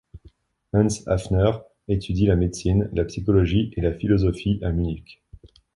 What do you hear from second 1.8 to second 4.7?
étudie la médecine, la psychologie et la philosophie